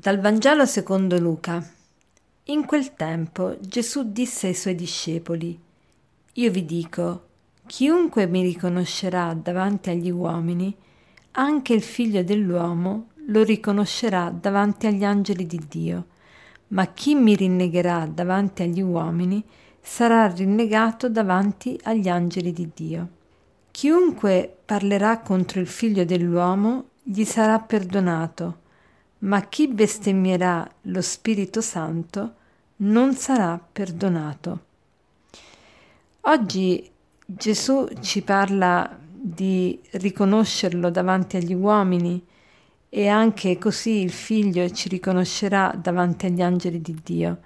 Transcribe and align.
Dal 0.00 0.18
Vangelo 0.18 0.64
secondo 0.64 1.18
Luca. 1.18 1.62
In 2.44 2.64
quel 2.64 2.94
tempo 2.94 3.58
Gesù 3.60 4.10
disse 4.10 4.46
ai 4.46 4.54
suoi 4.54 4.74
discepoli, 4.74 5.60
Io 6.32 6.50
vi 6.50 6.64
dico, 6.64 7.24
chiunque 7.66 8.24
mi 8.24 8.40
riconoscerà 8.40 9.34
davanti 9.34 9.90
agli 9.90 10.08
uomini, 10.08 10.74
anche 11.32 11.74
il 11.74 11.82
figlio 11.82 12.22
dell'uomo 12.22 13.08
lo 13.26 13.42
riconoscerà 13.42 14.30
davanti 14.30 14.86
agli 14.86 15.04
angeli 15.04 15.46
di 15.46 15.60
Dio, 15.68 16.06
ma 16.68 16.86
chi 16.86 17.14
mi 17.14 17.36
rinnegherà 17.36 18.06
davanti 18.06 18.62
agli 18.62 18.80
uomini 18.80 19.44
sarà 19.82 20.28
rinnegato 20.28 21.10
davanti 21.10 21.78
agli 21.82 22.08
angeli 22.08 22.54
di 22.54 22.70
Dio. 22.74 23.08
Chiunque 23.70 24.60
parlerà 24.64 25.18
contro 25.18 25.60
il 25.60 25.68
figlio 25.68 26.06
dell'uomo 26.06 26.86
gli 27.02 27.24
sarà 27.24 27.58
perdonato, 27.58 28.59
ma 29.20 29.42
chi 29.48 29.68
bestemmierà 29.68 30.68
lo 30.82 31.00
Spirito 31.02 31.60
Santo 31.60 32.34
non 32.76 33.14
sarà 33.14 33.60
perdonato. 33.72 34.60
Oggi 36.22 36.88
Gesù 37.24 37.88
ci 38.00 38.22
parla 38.22 38.98
di 39.02 39.78
riconoscerlo 39.92 40.90
davanti 40.90 41.36
agli 41.36 41.54
uomini 41.54 42.24
e 42.88 43.08
anche 43.08 43.58
così 43.58 44.00
il 44.02 44.10
figlio 44.10 44.68
ci 44.70 44.88
riconoscerà 44.88 45.74
davanti 45.80 46.26
agli 46.26 46.42
angeli 46.42 46.80
di 46.80 46.98
Dio. 47.02 47.38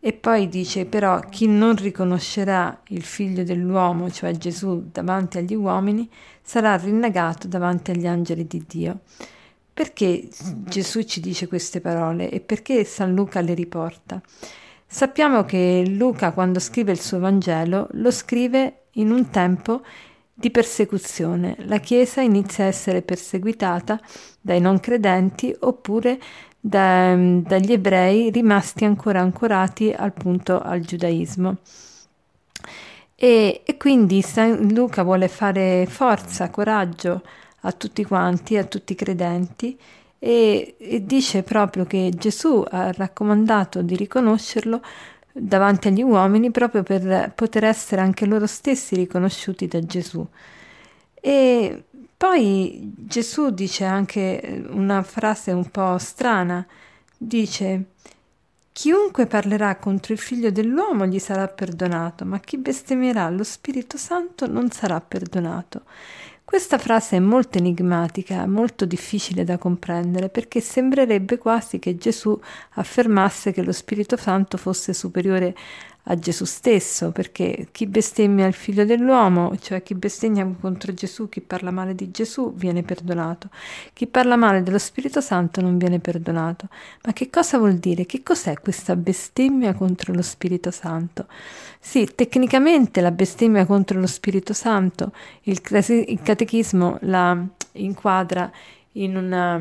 E 0.00 0.12
poi 0.12 0.48
dice 0.48 0.86
però 0.86 1.20
chi 1.20 1.46
non 1.46 1.76
riconoscerà 1.76 2.80
il 2.88 3.02
figlio 3.02 3.44
dell'uomo, 3.44 4.10
cioè 4.10 4.32
Gesù, 4.32 4.88
davanti 4.90 5.38
agli 5.38 5.54
uomini, 5.54 6.10
sarà 6.42 6.76
rinnegato 6.76 7.46
davanti 7.46 7.92
agli 7.92 8.06
angeli 8.06 8.46
di 8.46 8.64
Dio. 8.66 9.00
Perché 9.74 10.28
Gesù 10.64 11.02
ci 11.02 11.20
dice 11.20 11.48
queste 11.48 11.80
parole 11.80 12.30
e 12.30 12.40
perché 12.40 12.84
San 12.84 13.14
Luca 13.14 13.40
le 13.40 13.54
riporta? 13.54 14.20
Sappiamo 14.86 15.44
che 15.44 15.84
Luca 15.86 16.32
quando 16.32 16.58
scrive 16.58 16.92
il 16.92 17.00
suo 17.00 17.18
Vangelo 17.18 17.88
lo 17.92 18.10
scrive 18.10 18.82
in 18.92 19.10
un 19.10 19.30
tempo 19.30 19.80
di 20.34 20.50
persecuzione. 20.50 21.56
La 21.60 21.78
Chiesa 21.78 22.20
inizia 22.20 22.64
a 22.64 22.66
essere 22.66 23.00
perseguitata 23.00 23.98
dai 24.38 24.60
non 24.60 24.78
credenti 24.80 25.54
oppure 25.60 26.20
da, 26.60 27.16
dagli 27.16 27.72
ebrei 27.72 28.30
rimasti 28.30 28.84
ancora 28.84 29.20
ancorati 29.20 29.90
al 29.90 30.12
punto 30.12 30.60
al 30.60 30.80
giudaismo. 30.80 31.56
E, 33.14 33.62
e 33.64 33.76
quindi 33.78 34.20
San 34.20 34.68
Luca 34.72 35.02
vuole 35.02 35.28
fare 35.28 35.86
forza, 35.88 36.50
coraggio 36.50 37.22
a 37.62 37.72
tutti 37.72 38.04
quanti, 38.04 38.56
a 38.56 38.64
tutti 38.64 38.92
i 38.92 38.96
credenti, 38.96 39.78
e, 40.18 40.76
e 40.78 41.04
dice 41.04 41.42
proprio 41.42 41.84
che 41.84 42.12
Gesù 42.14 42.64
ha 42.70 42.92
raccomandato 42.92 43.82
di 43.82 43.96
riconoscerlo 43.96 44.80
davanti 45.32 45.88
agli 45.88 46.02
uomini 46.02 46.50
proprio 46.50 46.82
per 46.82 47.32
poter 47.34 47.64
essere 47.64 48.02
anche 48.02 48.26
loro 48.26 48.46
stessi 48.46 48.94
riconosciuti 48.94 49.66
da 49.66 49.80
Gesù. 49.80 50.24
E 51.14 51.84
poi 52.16 52.92
Gesù 52.96 53.50
dice 53.50 53.84
anche 53.84 54.64
una 54.68 55.02
frase 55.02 55.52
un 55.52 55.70
po' 55.70 55.98
strana, 55.98 56.64
dice 57.16 57.86
Chiunque 58.72 59.26
parlerà 59.26 59.76
contro 59.76 60.14
il 60.14 60.18
figlio 60.18 60.50
dell'uomo 60.50 61.04
gli 61.04 61.18
sarà 61.18 61.46
perdonato, 61.46 62.24
ma 62.24 62.40
chi 62.40 62.56
bestemmierà 62.56 63.28
lo 63.28 63.44
Spirito 63.44 63.98
Santo 63.98 64.46
non 64.46 64.70
sarà 64.70 64.98
perdonato. 65.00 65.82
Questa 66.52 66.76
frase 66.76 67.16
è 67.16 67.18
molto 67.18 67.56
enigmatica, 67.56 68.46
molto 68.46 68.84
difficile 68.84 69.42
da 69.42 69.56
comprendere, 69.56 70.28
perché 70.28 70.60
sembrerebbe 70.60 71.38
quasi 71.38 71.78
che 71.78 71.96
Gesù 71.96 72.38
affermasse 72.74 73.52
che 73.52 73.62
lo 73.62 73.72
Spirito 73.72 74.18
Santo 74.18 74.58
fosse 74.58 74.92
superiore 74.92 75.54
a 76.04 76.16
Gesù 76.16 76.44
stesso, 76.44 77.12
perché 77.12 77.68
chi 77.70 77.86
bestemmia 77.86 78.46
il 78.46 78.54
figlio 78.54 78.84
dell'uomo, 78.84 79.56
cioè 79.58 79.82
chi 79.82 79.94
bestemmia 79.94 80.44
contro 80.60 80.92
Gesù, 80.92 81.28
chi 81.28 81.40
parla 81.40 81.70
male 81.70 81.94
di 81.94 82.10
Gesù, 82.10 82.54
viene 82.54 82.82
perdonato. 82.82 83.50
Chi 83.92 84.06
parla 84.08 84.36
male 84.36 84.62
dello 84.62 84.78
Spirito 84.78 85.20
Santo 85.20 85.60
non 85.60 85.78
viene 85.78 86.00
perdonato. 86.00 86.68
Ma 87.04 87.12
che 87.12 87.30
cosa 87.30 87.58
vuol 87.58 87.74
dire? 87.74 88.04
Che 88.04 88.22
cos'è 88.22 88.58
questa 88.60 88.96
bestemmia 88.96 89.74
contro 89.74 90.12
lo 90.12 90.22
Spirito 90.22 90.72
Santo? 90.72 91.26
Sì, 91.78 92.08
tecnicamente 92.14 93.00
la 93.00 93.12
bestemmia 93.12 93.64
contro 93.64 94.00
lo 94.00 94.06
Spirito 94.06 94.52
Santo, 94.52 95.12
il, 95.42 95.60
il 96.06 96.20
catechismo 96.22 96.98
la 97.02 97.46
inquadra 97.72 98.50
in 98.92 99.16
una 99.16 99.60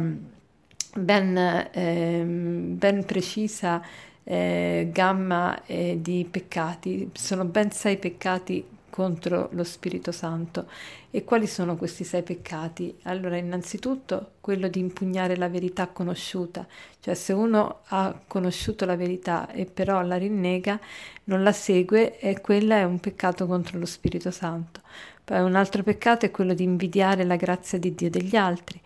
ben, 0.96 1.38
eh, 1.72 2.24
ben 2.26 3.06
precisa 3.06 3.82
eh, 4.24 4.90
gamma 4.92 5.64
eh, 5.66 5.98
di 6.02 6.28
peccati, 6.30 7.10
sono 7.14 7.46
ben 7.46 7.72
sei 7.72 7.98
peccati 7.98 8.66
contro 8.92 9.50
lo 9.54 9.64
Spirito 9.64 10.12
Santo. 10.12 10.68
E 11.10 11.24
quali 11.24 11.48
sono 11.48 11.76
questi 11.76 12.04
sei 12.04 12.22
peccati? 12.22 12.96
Allora, 13.04 13.38
innanzitutto 13.38 14.34
quello 14.40 14.68
di 14.68 14.80
impugnare 14.80 15.36
la 15.36 15.50
verità 15.50 15.88
conosciuta, 15.88 16.68
cioè 17.00 17.16
se 17.16 17.34
uno 17.34 17.80
ha 17.88 18.18
conosciuto 18.28 18.86
la 18.86 18.96
verità 18.96 19.50
e 19.50 19.66
però 19.66 20.02
la 20.04 20.18
rinnega, 20.18 20.80
non 21.26 21.42
la 21.42 21.52
segue, 21.52 22.20
e 22.20 22.40
quella 22.40 22.78
è 22.78 22.84
un 22.84 23.00
peccato 23.00 23.48
contro 23.48 23.80
lo 23.80 23.86
Spirito 23.86 24.30
Santo. 24.30 24.82
Poi 25.24 25.40
un 25.42 25.56
altro 25.56 25.82
peccato 25.84 26.26
è 26.26 26.32
quello 26.32 26.54
di 26.54 26.64
invidiare 26.64 27.24
la 27.24 27.36
grazia 27.36 27.80
di 27.80 27.96
Dio 27.96 28.10
degli 28.10 28.36
altri. 28.36 28.80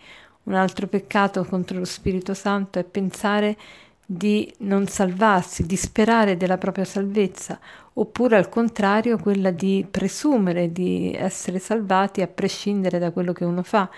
Un 0.44 0.53
altro 0.53 0.88
peccato 0.88 1.44
contro 1.44 1.79
lo 1.79 1.85
Spirito 1.85 2.34
Santo 2.34 2.79
è 2.79 2.84
pensare 2.84 3.57
di 4.05 4.53
non 4.59 4.88
salvarsi, 4.88 5.66
di 5.66 5.75
sperare 5.75 6.38
della 6.38 6.57
propria 6.57 6.85
salvezza, 6.85 7.59
oppure 7.93 8.38
al 8.38 8.49
contrario 8.49 9.17
quella 9.17 9.51
di 9.51 9.85
presumere 9.89 10.71
di 10.71 11.13
essere 11.13 11.59
salvati 11.59 12.21
a 12.21 12.27
prescindere 12.27 12.99
da 12.99 13.11
quello 13.11 13.33
che 13.33 13.45
uno 13.45 13.63
fa. 13.63 13.89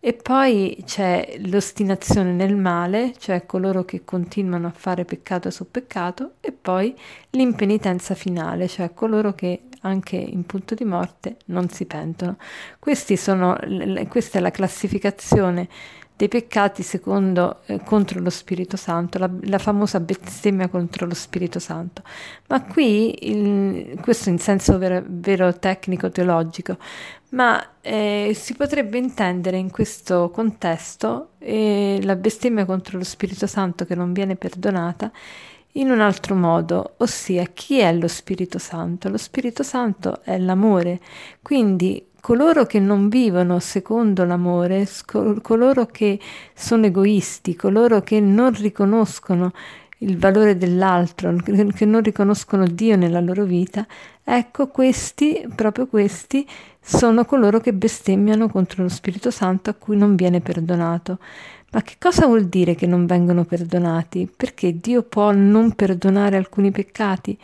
E 0.00 0.12
poi 0.12 0.82
c'è 0.86 1.38
l'ostinazione 1.46 2.32
nel 2.32 2.54
male, 2.54 3.14
cioè 3.18 3.46
coloro 3.46 3.84
che 3.84 4.04
continuano 4.04 4.68
a 4.68 4.72
fare 4.72 5.04
peccato 5.04 5.50
su 5.50 5.70
peccato, 5.70 6.34
e 6.40 6.52
poi 6.52 6.94
l'impenitenza 7.30 8.14
finale, 8.14 8.68
cioè 8.68 8.94
coloro 8.94 9.32
che 9.34 9.62
anche 9.82 10.16
in 10.16 10.44
punto 10.44 10.74
di 10.74 10.84
morte 10.84 11.36
non 11.46 11.68
si 11.68 11.84
pentono. 11.86 12.36
Sono, 13.16 13.58
questa 14.08 14.38
è 14.38 14.40
la 14.40 14.50
classificazione 14.50 15.68
dei 16.18 16.26
peccati 16.26 16.82
secondo 16.82 17.60
eh, 17.66 17.80
contro 17.84 18.18
lo 18.18 18.28
Spirito 18.28 18.76
Santo, 18.76 19.18
la, 19.18 19.30
la, 19.42 19.58
famosa 19.58 20.00
bestemmia 20.00 20.66
contro 20.66 21.06
lo 21.06 21.14
Spirito 21.14 21.60
Santo. 21.60 22.02
Ma 22.48 22.60
qui, 22.64 23.30
il, 23.30 24.00
questo 24.00 24.28
in 24.28 24.40
senso 24.40 24.78
vero, 24.78 25.00
vero 25.06 25.56
tecnico 25.56 26.10
teologico, 26.10 26.76
ma 27.30 27.64
eh, 27.80 28.32
si 28.34 28.54
potrebbe 28.54 28.98
intendere 28.98 29.58
in 29.58 29.70
questo 29.70 30.30
contesto 30.30 31.34
eh, 31.38 32.00
la 32.02 32.16
bestemmia 32.16 32.64
contro 32.64 32.98
lo 32.98 33.04
Spirito 33.04 33.46
Santo 33.46 33.84
che 33.84 33.94
non 33.94 34.12
viene 34.12 34.34
perdonata 34.34 35.12
in 35.74 35.88
un 35.92 36.00
altro 36.00 36.34
modo, 36.34 36.94
ossia 36.96 37.44
chi 37.44 37.78
è 37.78 37.92
lo 37.92 38.08
Spirito 38.08 38.58
Santo? 38.58 39.08
Lo 39.08 39.18
Spirito 39.18 39.62
Santo 39.62 40.20
è 40.24 40.36
l'amore, 40.36 40.98
quindi 41.42 42.04
coloro 42.28 42.66
che 42.66 42.78
non 42.78 43.08
vivono 43.08 43.58
secondo 43.58 44.22
l'amore, 44.26 44.86
coloro 45.40 45.86
che 45.86 46.20
sono 46.52 46.84
egoisti, 46.84 47.56
coloro 47.56 48.02
che 48.02 48.20
non 48.20 48.52
riconoscono 48.52 49.52
il 50.00 50.18
valore 50.18 50.58
dell'altro, 50.58 51.34
che 51.36 51.86
non 51.86 52.02
riconoscono 52.02 52.66
Dio 52.66 52.96
nella 52.98 53.20
loro 53.20 53.44
vita, 53.44 53.86
ecco 54.22 54.66
questi, 54.66 55.48
proprio 55.54 55.86
questi, 55.86 56.46
sono 56.78 57.24
coloro 57.24 57.60
che 57.60 57.72
bestemmiano 57.72 58.50
contro 58.50 58.82
lo 58.82 58.90
Spirito 58.90 59.30
Santo 59.30 59.70
a 59.70 59.72
cui 59.72 59.96
non 59.96 60.14
viene 60.14 60.40
perdonato. 60.40 61.20
Ma 61.70 61.80
che 61.80 61.94
cosa 61.98 62.26
vuol 62.26 62.44
dire 62.44 62.74
che 62.74 62.86
non 62.86 63.06
vengono 63.06 63.46
perdonati? 63.46 64.30
Perché 64.36 64.78
Dio 64.78 65.02
può 65.02 65.32
non 65.32 65.72
perdonare 65.72 66.36
alcuni 66.36 66.70
peccati? 66.72 67.38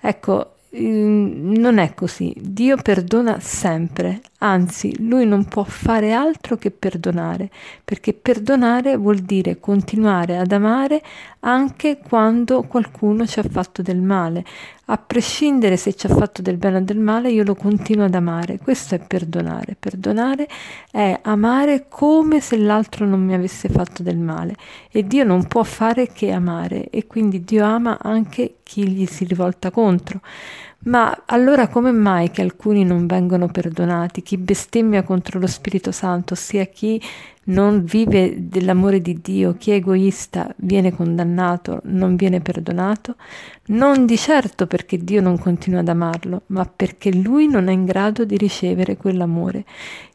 Ecco, 0.00 0.54
Ehm, 0.70 1.52
non 1.56 1.78
è 1.78 1.94
così. 1.94 2.32
Dio 2.36 2.76
perdona 2.76 3.40
sempre, 3.40 4.20
anzi, 4.40 4.94
lui 5.06 5.26
non 5.26 5.44
può 5.46 5.64
fare 5.64 6.12
altro 6.12 6.56
che 6.56 6.70
perdonare, 6.70 7.50
perché 7.84 8.12
perdonare 8.12 8.96
vuol 8.96 9.18
dire 9.18 9.58
continuare 9.58 10.36
ad 10.36 10.52
amare 10.52 11.02
anche 11.40 11.98
quando 11.98 12.62
qualcuno 12.62 13.26
ci 13.26 13.38
ha 13.38 13.42
fatto 13.42 13.82
del 13.82 14.00
male. 14.00 14.44
A 14.86 14.98
prescindere 14.98 15.76
se 15.76 15.94
ci 15.94 16.06
ha 16.06 16.14
fatto 16.14 16.42
del 16.42 16.56
bene 16.56 16.78
o 16.78 16.80
del 16.80 16.98
male, 16.98 17.30
io 17.30 17.44
lo 17.44 17.54
continuo 17.54 18.06
ad 18.06 18.14
amare. 18.14 18.58
Questo 18.58 18.96
è 18.96 18.98
perdonare. 18.98 19.76
Perdonare 19.78 20.48
è 20.90 21.16
amare 21.22 21.86
come 21.88 22.40
se 22.40 22.56
l'altro 22.56 23.06
non 23.06 23.24
mi 23.24 23.34
avesse 23.34 23.68
fatto 23.68 24.02
del 24.02 24.18
male. 24.18 24.56
E 24.90 25.06
Dio 25.06 25.22
non 25.22 25.46
può 25.46 25.62
fare 25.62 26.08
che 26.08 26.32
amare 26.32 26.90
e 26.90 27.06
quindi 27.06 27.44
Dio 27.44 27.64
ama 27.64 27.98
anche 28.02 28.56
chi 28.64 28.88
gli 28.88 29.06
si 29.06 29.24
rivolta 29.24 29.70
contro. 29.70 30.20
Ma 30.82 31.24
allora 31.26 31.68
come 31.68 31.92
mai 31.92 32.30
che 32.30 32.40
alcuni 32.40 32.84
non 32.84 33.06
vengono 33.06 33.48
perdonati? 33.48 34.22
Chi 34.22 34.38
bestemmia 34.38 35.02
contro 35.02 35.38
lo 35.38 35.46
Spirito 35.46 35.92
Santo, 35.92 36.32
ossia 36.32 36.64
chi 36.64 36.98
non 37.44 37.84
vive 37.84 38.48
dell'amore 38.48 39.02
di 39.02 39.20
Dio, 39.20 39.56
chi 39.58 39.72
è 39.72 39.74
egoista 39.74 40.50
viene 40.56 40.94
condannato, 40.94 41.80
non 41.84 42.16
viene 42.16 42.40
perdonato? 42.40 43.16
Non 43.66 44.06
di 44.06 44.16
certo 44.16 44.66
perché 44.66 44.96
Dio 44.96 45.20
non 45.20 45.38
continua 45.38 45.80
ad 45.80 45.88
amarlo, 45.88 46.42
ma 46.46 46.64
perché 46.64 47.12
lui 47.12 47.46
non 47.46 47.68
è 47.68 47.72
in 47.72 47.84
grado 47.84 48.24
di 48.24 48.38
ricevere 48.38 48.96
quell'amore. 48.96 49.64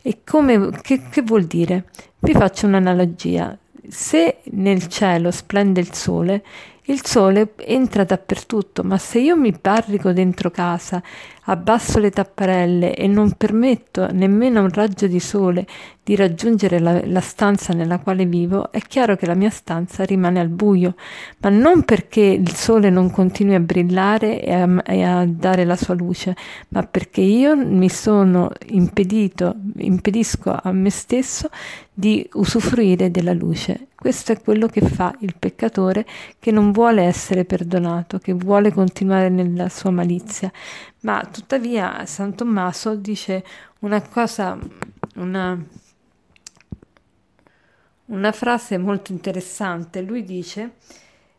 E 0.01 0.21
come, 0.25 0.71
che, 0.81 1.09
che 1.11 1.21
vuol 1.21 1.43
dire? 1.43 1.85
Vi 2.17 2.31
faccio 2.31 2.65
un'analogia. 2.65 3.55
Se 3.87 4.37
nel 4.45 4.87
cielo 4.87 5.29
splende 5.29 5.79
il 5.79 5.93
sole, 5.93 6.43
il 6.87 7.03
sole 7.03 7.53
entra 7.57 8.03
dappertutto, 8.03 8.83
ma 8.83 8.97
se 8.97 9.19
io 9.19 9.35
mi 9.35 9.51
barrico 9.59 10.11
dentro 10.11 10.51
casa, 10.51 11.01
abbasso 11.45 11.97
le 11.97 12.11
tapparelle 12.11 12.95
e 12.95 13.07
non 13.07 13.31
permetto 13.31 14.07
nemmeno 14.11 14.61
un 14.61 14.69
raggio 14.69 15.07
di 15.07 15.19
sole 15.19 15.65
di 16.05 16.15
raggiungere 16.15 16.77
la, 16.77 17.03
la, 17.03 17.19
stanza 17.19 17.73
nella 17.73 17.97
quale 17.97 18.27
vivo, 18.27 18.71
è 18.71 18.79
chiaro 18.79 19.15
che 19.15 19.25
la 19.25 19.33
mia 19.33 19.49
stanza 19.49 20.03
rimane 20.03 20.39
al 20.39 20.49
buio, 20.49 20.93
ma 21.39 21.49
non 21.49 21.81
perché 21.83 22.21
il 22.21 22.53
sole 22.53 22.91
non 22.91 23.09
continui 23.09 23.55
a 23.55 23.59
brillare 23.59 24.39
e 24.39 24.53
a, 24.53 24.83
e 24.85 25.01
a 25.01 25.25
dare 25.25 25.65
la 25.65 25.75
sua 25.75 25.95
luce, 25.95 26.35
ma 26.67 26.83
perché 26.83 27.21
io 27.21 27.55
mi 27.55 27.89
sono 27.89 28.51
impedito, 28.67 29.55
impedisco 29.77 30.55
a 30.61 30.71
me 30.71 30.91
stesso 30.91 31.49
di 31.91 32.29
usufruire 32.33 33.09
della 33.09 33.33
luce. 33.33 33.87
Questo 33.95 34.31
è 34.31 34.39
quello 34.39 34.67
che 34.67 34.81
fa 34.81 35.11
il 35.21 35.33
peccatore 35.39 36.05
che 36.37 36.51
non 36.51 36.71
vuole 36.71 37.01
essere 37.01 37.45
perdonato, 37.45 38.19
che 38.19 38.33
vuole 38.33 38.71
continuare 38.71 39.29
nella 39.29 39.69
sua 39.69 39.89
malizia. 39.89 40.51
Ma 40.99 41.27
tuttavia 41.31 42.05
San 42.05 42.35
Tommaso 42.35 42.93
dice 42.93 43.43
una 43.79 44.03
cosa, 44.07 44.55
una 45.15 45.59
una 48.05 48.31
frase 48.31 48.77
molto 48.77 49.11
interessante. 49.11 50.01
Lui 50.01 50.23
dice, 50.23 50.73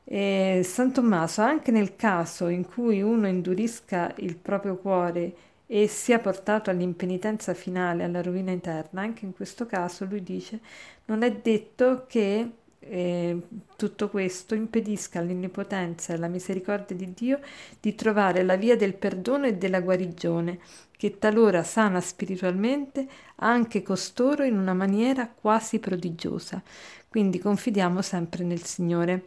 eh, 0.04 0.62
San 0.64 0.92
Tommaso, 0.92 1.42
anche 1.42 1.70
nel 1.70 1.96
caso 1.96 2.48
in 2.48 2.66
cui 2.66 3.02
uno 3.02 3.26
indurisca 3.26 4.12
il 4.18 4.36
proprio 4.36 4.76
cuore 4.76 5.34
e 5.66 5.88
sia 5.88 6.18
portato 6.18 6.70
all'impenitenza 6.70 7.54
finale, 7.54 8.04
alla 8.04 8.22
rovina 8.22 8.52
eterna, 8.52 9.02
anche 9.02 9.24
in 9.24 9.32
questo 9.32 9.66
caso 9.66 10.04
lui 10.04 10.22
dice, 10.22 10.60
non 11.06 11.22
è 11.22 11.32
detto 11.32 12.04
che 12.06 12.50
eh, 12.88 13.40
tutto 13.76 14.08
questo 14.08 14.54
impedisca 14.54 15.18
all'innipotenza 15.18 16.12
e 16.12 16.16
alla 16.16 16.28
misericordia 16.28 16.96
di 16.96 17.12
Dio 17.14 17.40
di 17.80 17.94
trovare 17.94 18.42
la 18.42 18.56
via 18.56 18.76
del 18.76 18.94
perdono 18.94 19.46
e 19.46 19.54
della 19.54 19.80
guarigione, 19.80 20.58
che 20.96 21.18
talora 21.18 21.62
sana 21.62 22.00
spiritualmente 22.00 23.06
anche 23.36 23.82
costoro 23.82 24.44
in 24.44 24.56
una 24.56 24.74
maniera 24.74 25.28
quasi 25.28 25.78
prodigiosa. 25.78 26.62
Quindi 27.08 27.38
confidiamo 27.38 28.02
sempre 28.02 28.44
nel 28.44 28.62
Signore. 28.62 29.26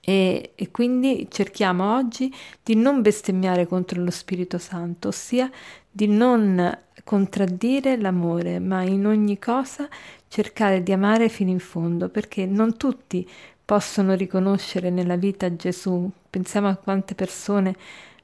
E, 0.00 0.52
e, 0.54 0.70
quindi 0.70 1.26
cerchiamo 1.28 1.96
oggi 1.96 2.32
di 2.62 2.76
non 2.76 3.02
bestemmiare 3.02 3.66
contro 3.66 4.00
lo 4.00 4.12
Spirito 4.12 4.56
Santo, 4.56 5.08
ossia 5.08 5.50
di 5.90 6.06
non 6.06 6.84
contraddire 7.06 7.96
l'amore, 7.96 8.58
ma 8.58 8.82
in 8.82 9.06
ogni 9.06 9.38
cosa 9.38 9.88
cercare 10.26 10.82
di 10.82 10.90
amare 10.90 11.28
fino 11.28 11.50
in 11.50 11.60
fondo, 11.60 12.08
perché 12.08 12.46
non 12.46 12.76
tutti 12.76 13.24
possono 13.64 14.14
riconoscere 14.14 14.90
nella 14.90 15.14
vita 15.14 15.54
Gesù. 15.54 16.10
Pensiamo 16.28 16.66
a 16.66 16.74
quante 16.74 17.14
persone 17.14 17.76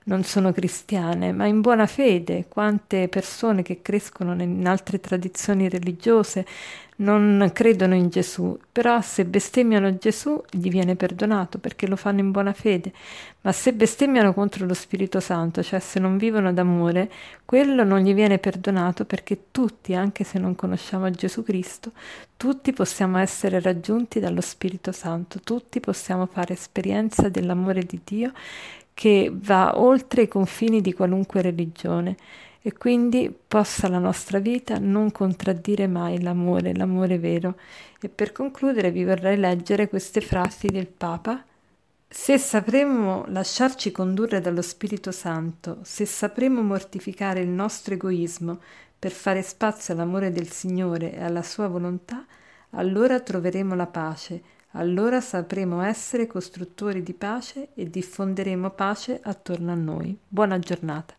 non 0.05 0.25
sono 0.25 0.53
cristiane, 0.53 1.33
ma 1.33 1.47
in 1.47 1.61
buona 1.61 1.87
fede, 1.87 2.47
quante 2.49 3.09
persone 3.09 3.63
che 3.63 3.83
crescono 3.83 4.41
in 4.43 4.67
altre 4.67 5.01
tradizioni 5.01 5.69
religiose 5.69 6.47
non 6.97 7.51
credono 7.53 7.95
in 7.95 8.09
Gesù, 8.09 8.57
però 8.71 9.01
se 9.01 9.25
bestemmiano 9.25 9.97
Gesù 9.97 10.41
gli 10.51 10.69
viene 10.69 10.95
perdonato 10.95 11.59
perché 11.59 11.87
lo 11.87 11.97
fanno 11.97 12.21
in 12.21 12.31
buona 12.31 12.53
fede, 12.53 12.93
ma 13.41 13.51
se 13.51 13.73
bestemmiano 13.73 14.33
contro 14.33 14.67
lo 14.67 14.75
Spirito 14.75 15.19
Santo, 15.19 15.63
cioè 15.63 15.81
se 15.81 15.99
non 15.99 16.17
vivono 16.17 16.53
d'amore, 16.53 17.11
quello 17.45 17.83
non 17.83 18.01
gli 18.01 18.15
viene 18.15 18.39
perdonato 18.39 19.05
perché 19.05 19.47
tutti, 19.51 19.95
anche 19.95 20.23
se 20.23 20.39
non 20.39 20.55
conosciamo 20.55 21.11
Gesù 21.11 21.43
Cristo, 21.43 21.93
tutti 22.37 22.73
possiamo 22.73 23.19
essere 23.19 23.61
raggiunti 23.61 24.21
dallo 24.21 24.41
Spirito 24.41 24.93
Santo, 24.93 25.41
tutti 25.41 25.81
possiamo 25.81 26.27
fare 26.27 26.55
esperienza 26.55 27.29
dell'amore 27.29 27.83
di 27.83 28.01
Dio 28.05 28.33
che 28.95 29.31
va 29.33 29.79
oltre 29.81 30.23
i 30.23 30.29
confini 30.29 30.81
di 30.81 30.93
qualunque 30.93 31.43
religione 31.43 32.17
e 32.65 32.73
quindi 32.73 33.35
possa 33.49 33.89
la 33.89 33.99
nostra 33.99 34.39
vita 34.39 34.79
non 34.79 35.11
contraddire 35.11 35.89
mai 35.89 36.21
l'amore, 36.23 36.75
l'amore 36.75 37.19
vero. 37.19 37.57
E 38.01 38.09
per 38.09 38.31
concludere 38.31 38.93
vi 38.93 39.05
vorrei 39.05 39.37
leggere 39.37 39.89
queste 39.89 40.21
frasi 40.21 40.69
del 40.69 40.87
Papa. 40.87 41.45
Se 42.09 42.39
sapremo 42.39 43.25
lasciarci 43.29 43.91
condurre 43.91 44.41
dallo 44.41 44.63
Spirito 44.63 45.11
Santo, 45.11 45.79
se 45.83 46.05
sapremo 46.07 46.63
mortificare 46.63 47.41
il 47.41 47.49
nostro 47.49 47.95
egoismo 47.95 48.61
per 48.97 49.11
fare 49.11 49.43
spazio 49.43 49.95
all'amore 49.95 50.31
del 50.31 50.51
Signore 50.51 51.15
e 51.15 51.23
alla 51.25 51.43
sua 51.43 51.67
volontà, 51.67 52.25
allora 52.71 53.19
troveremo 53.19 53.75
la 53.75 53.87
pace, 53.87 54.43
allora 54.73 55.21
sapremo 55.21 55.83
essere 55.83 56.27
costruttori 56.27 57.03
di 57.03 57.15
pace 57.15 57.69
e 57.75 57.89
diffonderemo 57.89 58.71
pace 58.71 59.21
attorno 59.23 59.73
a 59.73 59.77
noi. 59.77 60.19
Buona 60.27 60.59
giornata. 60.59 61.15